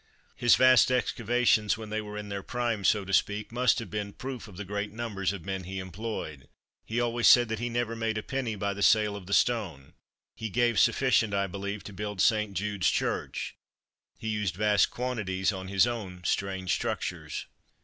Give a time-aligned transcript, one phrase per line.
[0.35, 4.13] His vast excavations when they were in their prime, so to speak, must have been
[4.13, 6.47] proof of the great numbers of men he employed.
[6.83, 9.93] He always said that he never made a penny by the sale of the stone.
[10.35, 12.55] He gave sufficient, I believe, to build St.
[12.55, 13.55] Jude's Church.
[14.17, 17.45] He used vast quantities on his own strange structures.